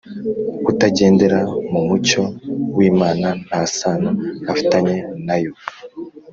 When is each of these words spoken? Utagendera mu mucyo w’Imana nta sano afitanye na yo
Utagendera 0.71 1.39
mu 1.71 1.81
mucyo 1.87 2.23
w’Imana 2.75 3.27
nta 3.45 3.61
sano 3.77 4.11
afitanye 4.51 4.95
na 5.25 5.35
yo 5.43 5.51